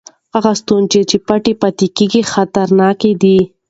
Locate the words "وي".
2.11-2.21